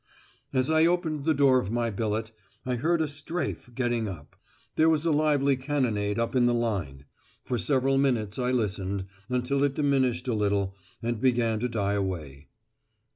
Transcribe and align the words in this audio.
As 0.51 0.67
I 0.71 0.87
opened 0.87 1.25
the 1.25 1.33
door 1.35 1.59
of 1.59 1.69
my 1.69 1.91
billet, 1.91 2.31
I 2.65 2.73
heard 2.73 3.03
a 3.03 3.07
"strafe" 3.07 3.69
getting 3.75 4.07
up. 4.07 4.35
There 4.75 4.89
was 4.89 5.05
a 5.05 5.11
lively 5.11 5.55
cannonade 5.55 6.17
up 6.17 6.35
in 6.35 6.47
the 6.47 6.55
line; 6.55 7.05
for 7.43 7.59
several 7.59 7.99
minutes 7.99 8.39
I 8.39 8.49
listened, 8.49 9.05
until 9.29 9.63
it 9.63 9.75
diminished 9.75 10.27
a 10.27 10.33
little, 10.33 10.75
and 11.03 11.21
began 11.21 11.59
to 11.59 11.69
die 11.69 11.93
away. 11.93 12.47